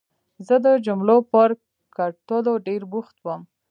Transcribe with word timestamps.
زه 0.47 0.55
د 0.65 0.67
جملو 0.85 1.17
پر 1.31 1.49
کټلو 1.95 2.53
ډېر 2.67 2.81
بوخت 2.91 3.15
وم. 3.25 3.41